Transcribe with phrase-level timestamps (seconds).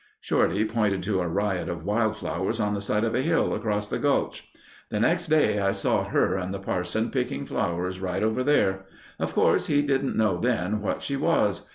[0.19, 3.87] '"Shorty pointed to a riot of wild flowers on the side of a hill across
[3.87, 4.49] the gulch.
[4.89, 8.87] "The next day I saw her and the Parson picking flowers right over there.
[9.19, 11.69] Of course he didn't know then what she was.